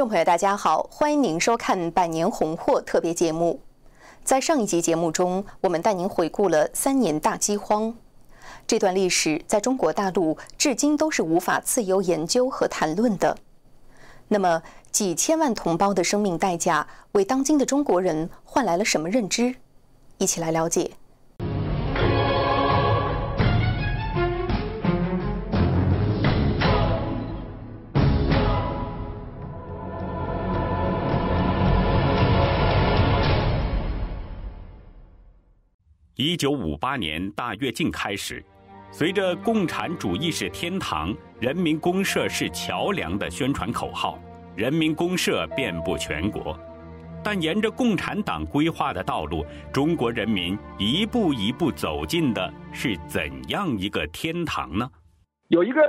[0.00, 3.60] 观众朋友，大家好，欢迎您收看《百年红货》特别节目。
[4.24, 7.94] 在上一集节目中，我们带您回顾了三年大饥荒
[8.66, 13.36] 这段历史，在中国大陆至今都是无法自由研究和谈论的。
[14.28, 19.54] 那么，几千万同胞的生命代价，为当今的中国人换来了什么认知？
[20.16, 20.92] 一起来了解。
[36.22, 38.44] 一九五八年大跃进开始，
[38.90, 44.18] 随着“共产主义是天堂，人民公社是桥梁”的宣传口号，
[44.54, 46.54] 人民公社遍布全国。
[47.24, 54.86] 但沿着共产党规划的道路，中国人民一步一步走进的是怎样一个天堂呢？
[55.48, 55.80] 有一个。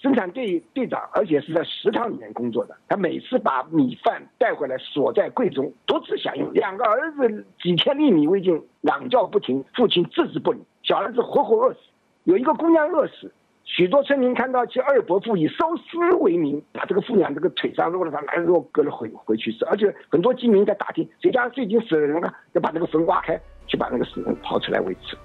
[0.00, 2.74] 生产队队长，而且是在食堂里面工作的。
[2.88, 6.50] 他每次把米饭带回来，锁在柜中，独自享用。
[6.54, 10.58] 两个儿子几天粒米未进，嚷叫不停，父亲置之不理。
[10.82, 11.80] 小儿子活活饿死，
[12.24, 13.30] 有一个姑娘饿死。
[13.64, 19.64] 许多村民看到其二伯父以烧尸为名，把这个妇娘这个腿上肉了上拿肉割了回回去吃。
[19.66, 25.16] 而且很多居民在打听谁家最近死了人了，要把那个坟挖开，去把那个死人刨出来喂吃。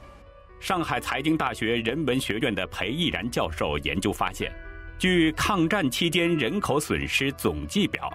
[0.59, 4.51] 上海财经大学人文学院的裴毅然教授研究发现。
[4.97, 8.09] 据抗战期间人口损失总计表，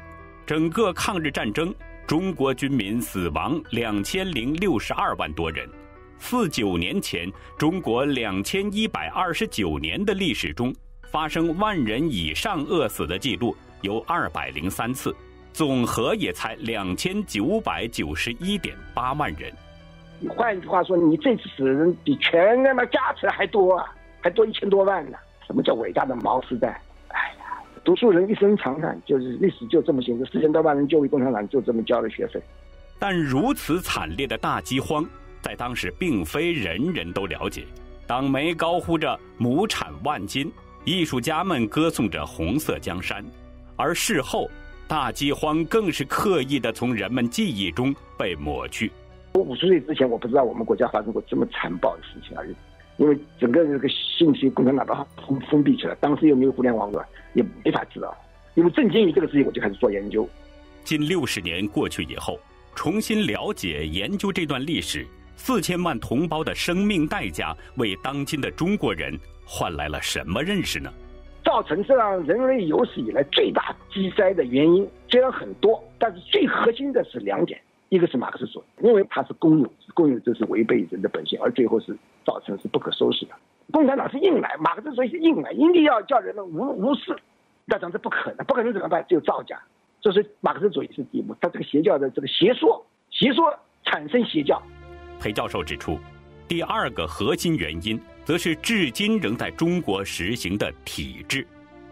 [0.47, 1.75] 整个抗日战争，
[2.07, 5.69] 中国军民死亡两千零六十二万多人。
[6.19, 10.75] 四九年前，中国两千一百二十九年的历史中，
[11.11, 15.15] 发生万人以上饿死的记录有二百零三次，
[15.53, 19.53] 总和也才两千九百九十一点八万人。
[20.31, 23.85] 换句话说，你这次死的人比全他妈加起来还多啊，
[24.23, 25.19] 还多一千多万呢。
[25.51, 26.81] 什么叫伟大的毛时代？
[27.09, 32.41] 哎呀，读书人一生长叹，就是历史就这么写，这四千多万人就为共产党就这么交了学费。
[33.01, 35.05] 但如此惨烈的大饥荒，
[35.43, 37.65] 在当时并非人人都了解。
[38.07, 40.53] 党媒高呼着亩产万斤，
[40.85, 43.25] 艺术家们歌颂着红色江山，
[43.75, 44.49] 而事后，
[44.87, 48.93] 大饥荒更是刻意的从人们记忆中被抹去。
[49.35, 52.55] 我五十岁之前，我不知道我们国家发生过这么残暴的事情而已。
[53.01, 54.95] 因为整个这个信息共产党都
[55.27, 56.93] 封封闭起来，当时又没有互联网，
[57.33, 58.15] 也没法知道。
[58.57, 60.29] 因为震惊于这个事情，我就开始做研究。
[60.85, 62.39] 近六十年过去以后，
[62.75, 70.93] 重新了解研究这段历史，四千万同胞的生命代价，为当今的中国人换来了什么认识呢？
[71.43, 77.59] 造成这样人类有史以来最大饥灾的原因虽然很多，但是最核心的是两点。
[77.91, 83.33] 一个是马克思主义，因为它是公有制，公有制是违背人的本性，而最后是造成是不可收拾的。
[83.73, 87.15] 共产党是硬来，马克思主义是硬来，一定要叫人们无无视，
[87.67, 89.05] 那当然这不可能，不可能怎么办？
[89.09, 89.61] 只有造假。
[90.01, 94.63] 这是马克思主义是第一步，他这个邪教的这个邪说，邪说产生邪教。
[95.21, 95.99] 裴教授指出，
[96.49, 101.47] 第二个核心原因，则是至今仍在中国实行的体制。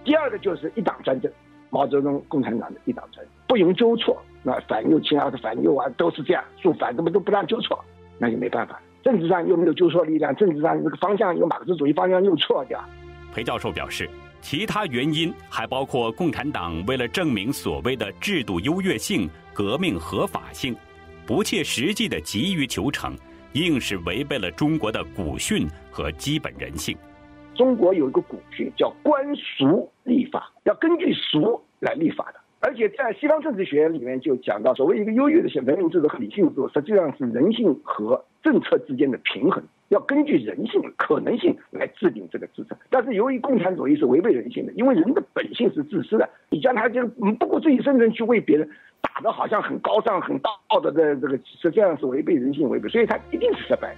[0.05, 1.31] 第二个就是一党专政，
[1.71, 4.17] 毛泽东共产党的一党专政，不容纠错。
[4.45, 7.85] 那反右倾啊，反右啊，都是这样做反，怎么都不让纠错，
[8.19, 8.81] 那就没办法。
[9.03, 12.83] 政治上又没有纠错力量，政治上这个方向有马克思主义方向又错掉。
[13.35, 14.09] 裴教授表示，
[14.41, 20.75] 其他原因还包括共产党为了证明所谓的制度优越性、革命合法性，
[21.27, 23.17] 不切实际的急于求成，
[23.55, 26.97] 硬是违背了中国的古训和基本人性。
[27.55, 32.41] 中国有一个古训叫“官俗立法”，要根据俗来立法的。
[32.61, 42.77] 而且在西方政治学里面就讲到，所谓一个优越的文明制度和理性制度，实际上是人性和政策之间的平衡，要根据人性可能性来制定这个政策。
[42.91, 48.69] 但是由于共产主义是违背人性的，因为人的本性是自私的，你将他就不顾自己生存去为别人
[49.01, 50.51] 打的好像很高尚、很道
[50.83, 53.97] 德的这个，实际上是违背人性、违背，所以他一定是失败的。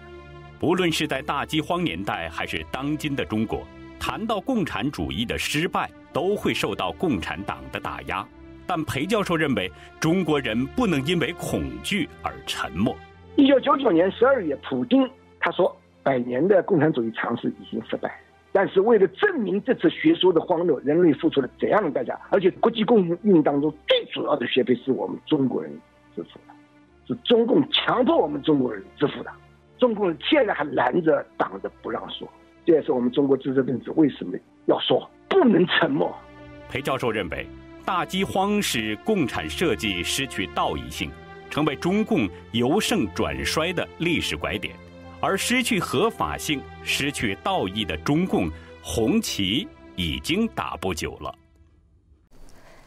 [0.61, 3.63] 不论是在大饥荒年代，还是当今的中国，
[3.99, 8.27] 谈到共产主义的失败，都会受到共产党的打压。
[8.71, 9.69] 但裴教授认为，
[9.99, 12.97] 中国人不能因为恐惧而沉默。
[13.35, 18.17] 一九九九年十二月，普京他说：“百年的共产主义尝试已经失败，
[18.53, 22.17] 但是为了证明这次学说的荒谬，人类付出了怎样的代价？
[22.31, 25.73] 而且国际共运当中最主要的学费是我们中国人
[26.15, 26.55] 支付的，
[27.09, 29.33] 是中共强迫我们中国人支付的。
[29.81, 32.29] 中共现在还拦着挡着不让说，
[32.65, 36.17] 这也是我们中国知识分子为什么要说不能沉默。”
[36.71, 37.45] 裴教授认为。
[37.93, 41.11] 大饥荒使共产设计失去道义性，
[41.51, 44.73] 成为中共由盛转衰的历史拐点；
[45.21, 48.49] 而失去合法性、失去道义的中共
[48.81, 49.67] 红旗
[49.97, 51.35] 已经打不久了。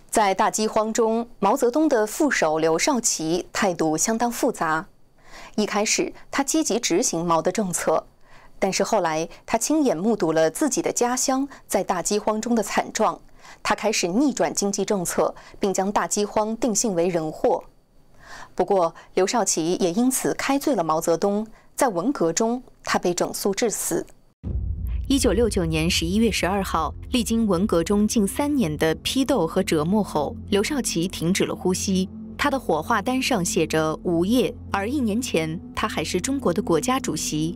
[0.09, 4.87] 在大饥荒中，毛泽东的副手刘少奇态度相当复杂。
[5.57, 8.07] 一开始，他积极执行毛的政策，
[8.57, 13.19] 但是后来，他亲眼目睹了自己的家乡在大饥荒中的惨状，
[13.61, 17.63] 他开始逆转经济政策，并将大饥荒定性为人祸。
[18.55, 21.45] 不过，刘少奇也因此开罪了毛泽东，
[21.75, 24.05] 在文革中，他被整肃致死。
[25.07, 32.09] 一九六九年十一月十二号，历经文革中近三年的批斗和折磨后，刘少奇停止了呼吸。
[32.37, 37.55] 他的火化单上写着“无业”，而一年前他还是中国的国家主席。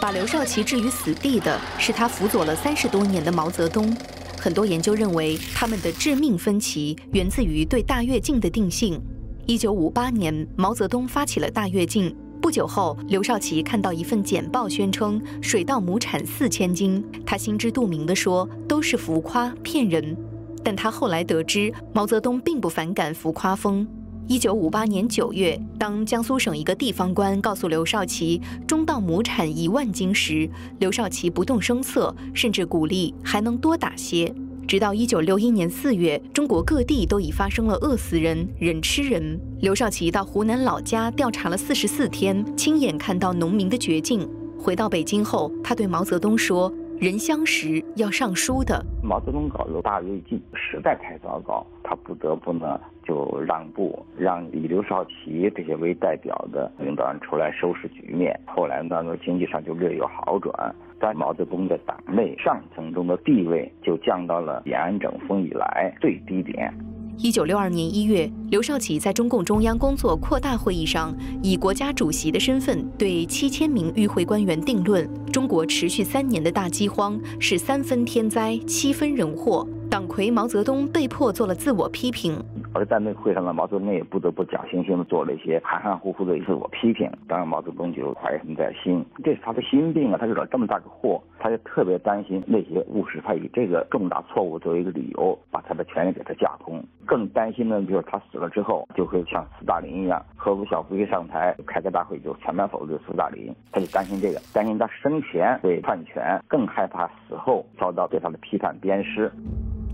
[0.00, 3.96] 把刘少奇置于死地的是他辅佐了三十多年的毛泽东。
[4.38, 9.00] 很多研究认为，他们的致命分歧源自于对大跃进的定性。
[9.46, 12.14] 一九五八年，毛泽东发起了大跃进。
[12.40, 17.04] 不久后，刘少奇看到一份简报，宣称水稻亩产四千斤。
[17.24, 20.16] 他心知肚明地说：“都是浮夸骗人。”
[20.62, 23.86] 但他后来得知，毛泽东并不反感浮夸风。
[24.28, 30.50] 一九五八年九月，当江苏省一个地方官告诉刘少奇中稻亩产一万斤时，
[30.80, 34.34] 刘少奇不动声色，甚至鼓励还能多打些。
[34.66, 39.40] 直到一九六一年四月，中国各地都已发生了饿死人、人吃人。
[39.60, 44.28] 刘少奇到湖南老家调查了四十四天，亲眼看到农民的绝境。
[44.58, 58.38] 回到北京后，他对毛泽东说：“人相识要上书的。”毛泽东搞了大跃进，实在太糟糕，他不得不呢就让步，让以刘少奇这些为代表的领导人出来收拾局面。
[58.46, 60.74] 后来呢，经济上就略有好转。
[60.98, 66.72] 在毛泽东的党内上层中的地位就降到了延安整风以来最低点。
[67.18, 79.66] 一九六二年一月，刘少奇在中共中央工作扩大会议上，以国家主席的身份对七千名与会官员定论：中国持续三年的大饥荒是三分天灾，七分人祸。
[79.90, 82.42] 党魁毛泽东被迫做了自我批评。
[82.76, 87.10] 而在那个会上呢，毛泽东也不得不假惺惺的做了一些含含糊糊的自我批评。
[87.26, 90.18] 当然，毛泽东就怀恨在心，这是他的心病啊！
[90.20, 96.84] 他惹了这么大个祸，他就特别担心那些务实派以这个重大错误作为一个理由，把他的权利给他架空。
[97.06, 103.50] 更担心的，就是他死了之后，就会像斯大林一样，赫鲁晓夫一上台开个大会就全盘否定斯大林。
[103.72, 109.32] 他就担心这个，担心他生前被篡权，更害怕死后遭到对他的批判鞭尸。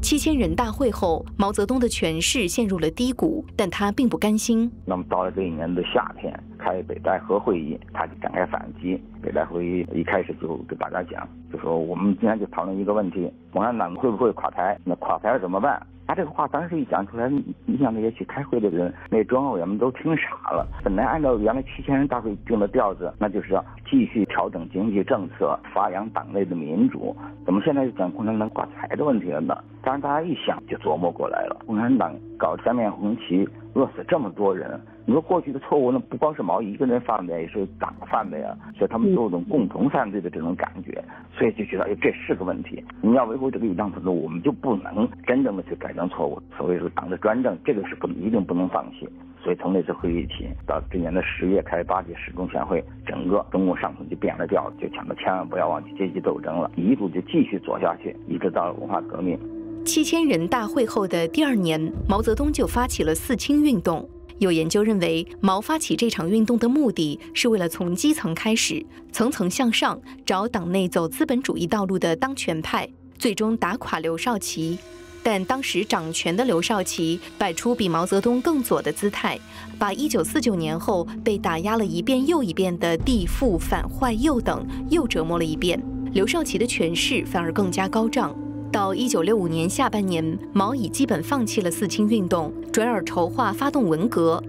[0.02, 4.70] 七千人大会后，毛泽东的权势陷入了低谷，但他并不甘心。
[4.84, 9.00] 那么到了这一年的夏天，开北戴河会议，他就展开反击。
[9.22, 14.76] 北戴河会议一开始就跟大家讲，就说我们今天就讨论一个问题：共产党会不会垮台？
[14.84, 15.81] 那垮台了怎么办？
[16.12, 17.26] 他这个话当时一讲出来，
[17.64, 20.68] 你想那些去开会的人，那中央委员们都听傻了。
[20.84, 27.16] 本来按照原来七千人大会定的调子，那就是要继续调整经济政策，发扬党内的民主。
[27.46, 29.56] 怎么现在又讲共产党挂财的问题了呢？
[29.82, 31.56] 当然，大家一想就琢磨过来了。
[31.66, 34.80] 共产党搞三面红旗，饿死这么多人。
[35.04, 38.56] 你说过去的错误，那不光是毛一个人犯的，也是党犯的呀。
[38.76, 41.02] 所以他们都有种共同犯罪的这种感觉，
[41.36, 42.84] 所以就觉得哎，这是个问题。
[43.00, 46.40] 你要维护这个一党制度，我们就不能真正的去改正错误。
[46.56, 49.08] 所谓说党的专政，这个是不一定不能放弃。
[49.43, 59.36] 所以从那次会议起，到今年的十月开八届十中全会，整个中共上层就变了调，就强调千万不要忘记阶级斗争了，一路就继续走下去，一直到了文化革命。
[59.84, 64.08] 七千人大会后的第二年，毛泽东就发起了四清运动。
[64.39, 74.79] 有研究认为，毛发起这场运动的目的是为了从基层开始，层层向上，找党内走资本主义道路的当权派，最终打垮刘少奇。
[75.24, 79.39] 但当时掌权的刘少奇摆出比毛泽东更左的姿态，
[79.79, 85.81] 把1949年后被打压了一遍又一遍的地富反坏右等又折磨了一遍，
[86.12, 88.36] 刘少奇的权势反而更加高涨。
[88.72, 94.43] 到一九六五年下半年，毛已基本放弃了四清运动，转而筹划发动文革。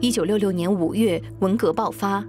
[0.00, 2.24] 一九六六年五月，文革爆发，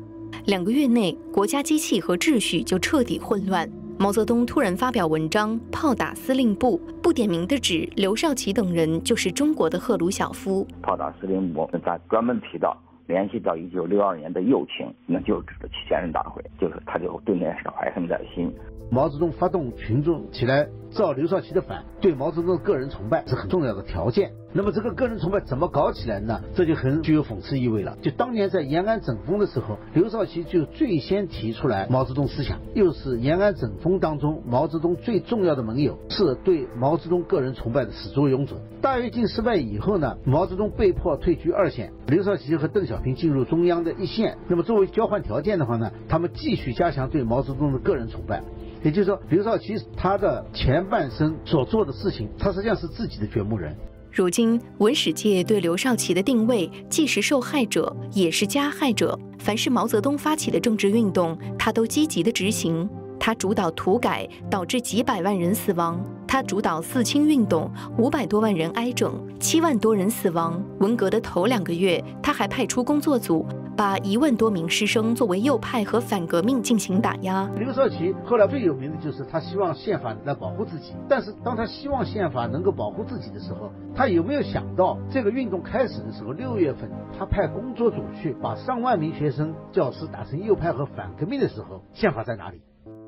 [0.46, 3.70] 两个月内，国家机器和秩序就彻底混乱。
[3.98, 10.68] 毛泽东突然发表文章，炮打司令部，不点名的指刘少奇等人就是中国的赫鲁晓夫。
[10.84, 12.78] 炮打司令部，他专门提到
[13.08, 18.54] 联系到一九六二年的右倾，那就指的七千人大会，就是他就对那事怀恨在心。
[18.92, 24.32] 毛泽东发动群众起来造刘少奇的反，对毛泽东个人崇拜是很重要的条件。
[24.54, 26.42] 那么这个个人崇拜怎么搞起来呢？
[26.56, 27.98] 这就很具有讽刺意味了。
[28.02, 38.56] 就当年在延安整风的时候，刘少奇就最先提出来毛泽东思想，又是延安整风当中毛泽东最重要的盟友，是对毛泽东个人崇拜的始作俑者。
[38.82, 44.38] 大跃进失败以后呢，毛泽东被迫退居二线，刘少奇和邓小平进入中央的一线。
[44.48, 48.42] 那么作为交换条件的话呢，他们继续加强对毛泽东的个人崇拜。
[48.84, 53.76] 也就是说，刘少奇他的前半生所做的事情，他实际上是自己的掘墓人。
[54.12, 59.18] 如今，文史界对刘少奇的定位既是受害者，也是加害者。
[59.38, 62.90] 凡是毛泽东发起的政治运动，他都积极的执行。
[63.20, 65.98] 他主导土改，导致几百万人死亡；
[66.28, 70.64] 他主导四清运动，五百多万人挨整，七万多人死亡。
[70.80, 73.46] 文革的头两个月，他还派出工作组。
[73.78, 77.48] 把一万多名师生作为右派和反革命进行打压。
[77.56, 92.60] 刘少奇后来最有名的就是他希望宪法来保护自己，但是当他希望宪法能够保护自己的时候，他有没有想到这个运动开始的时候，六月份他派工作组去把上万名学生、教师打成右派和反革命的时候，宪法在哪里？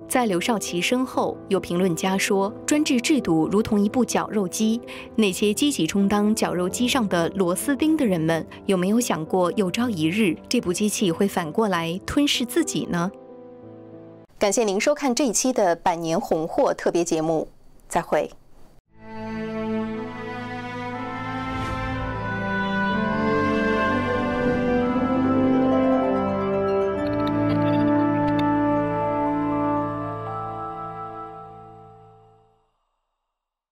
[0.09, 4.81] 在刘少奇身后，有评论家说，专制制度如同一部绞肉机，
[5.15, 13.11] 那些积极充当绞肉机上的螺丝钉的人们，有没有想过有朝一日这部机器会反过来吞噬自己呢？
[14.39, 17.47] 感谢您收看这一期的百年红货特别节目，
[17.87, 18.31] 再会。